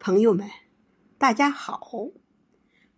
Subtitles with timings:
[0.00, 0.48] 朋友们，
[1.18, 2.08] 大家好，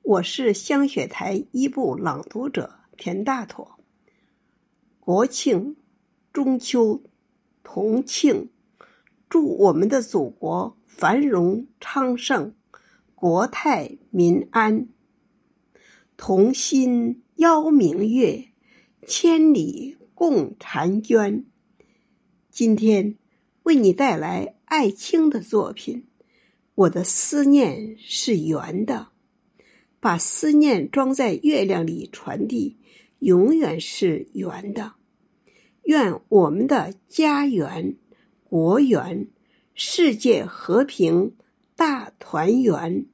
[0.02, 3.80] 我是香雪台一部朗读者田大妥。
[4.98, 5.76] 国庆、
[6.30, 7.02] 中秋、
[7.62, 8.50] 同庆，
[9.30, 12.54] 祝我们的祖国繁荣昌盛，
[13.14, 14.86] 国泰民安。
[16.18, 18.52] 同心邀明月，
[19.06, 21.46] 千里共婵娟。
[22.50, 23.16] 今天
[23.62, 26.06] 为你带来艾青的作品。
[26.74, 29.08] 我的思念是圆的，
[30.00, 32.78] 把思念装在月亮里传递，
[33.18, 34.94] 永远是圆的。
[35.84, 37.96] 愿我们的家园、
[38.44, 39.28] 国园、
[39.74, 41.34] 世界和平
[41.76, 43.04] 大团圆。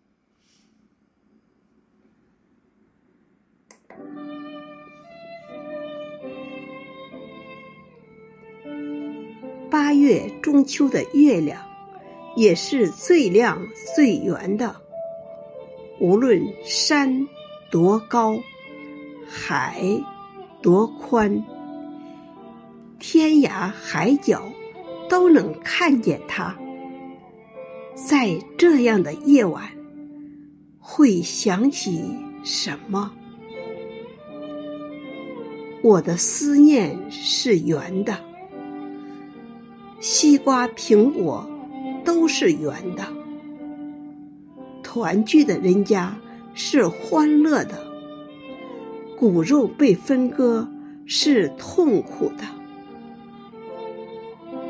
[9.69, 11.66] 八月中秋的月亮。
[12.37, 14.77] 也是最亮最圆的。
[15.99, 17.27] 无论山
[17.71, 18.39] 多高，
[19.27, 19.83] 海
[20.63, 21.43] 多宽，
[22.99, 24.43] 天涯海角
[25.09, 26.55] 都能看见它。
[27.95, 29.71] 在这样的夜晚，
[30.79, 32.15] 会想起
[32.45, 33.11] 什么？
[35.83, 38.15] 我的思念是圆的，
[39.99, 41.49] 西瓜、苹果。
[42.07, 43.05] 都是圆的，
[44.83, 46.17] 团聚的人家
[46.55, 47.87] 是欢乐的，
[49.19, 50.67] 骨肉被分割
[51.05, 52.45] 是痛苦的，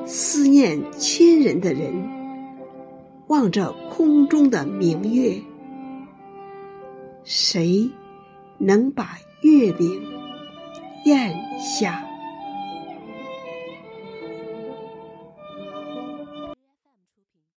[0.07, 1.93] 思念亲人的人
[3.27, 5.43] 望着空中的明月，
[7.23, 7.91] 谁
[8.57, 10.03] 能把月饼
[11.05, 12.06] 咽下？